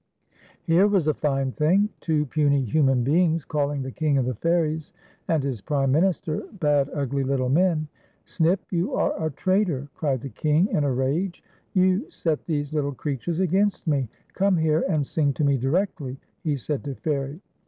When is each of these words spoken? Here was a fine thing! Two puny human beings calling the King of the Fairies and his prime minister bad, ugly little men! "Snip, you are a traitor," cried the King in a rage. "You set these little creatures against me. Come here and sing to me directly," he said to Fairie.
Here 0.63 0.87
was 0.87 1.05
a 1.05 1.13
fine 1.13 1.51
thing! 1.51 1.89
Two 1.99 2.25
puny 2.25 2.65
human 2.65 3.03
beings 3.03 3.45
calling 3.45 3.83
the 3.83 3.91
King 3.91 4.17
of 4.17 4.25
the 4.25 4.33
Fairies 4.33 4.93
and 5.27 5.43
his 5.43 5.61
prime 5.61 5.91
minister 5.91 6.39
bad, 6.59 6.89
ugly 6.91 7.23
little 7.23 7.49
men! 7.49 7.87
"Snip, 8.25 8.61
you 8.71 8.95
are 8.95 9.23
a 9.23 9.29
traitor," 9.29 9.89
cried 9.93 10.21
the 10.21 10.29
King 10.29 10.67
in 10.69 10.83
a 10.83 10.91
rage. 10.91 11.43
"You 11.75 12.09
set 12.09 12.43
these 12.47 12.73
little 12.73 12.95
creatures 12.95 13.39
against 13.39 13.85
me. 13.85 14.09
Come 14.33 14.57
here 14.57 14.83
and 14.89 15.05
sing 15.05 15.33
to 15.33 15.43
me 15.43 15.55
directly," 15.55 16.17
he 16.43 16.55
said 16.55 16.83
to 16.85 16.95
Fairie. 16.95 17.39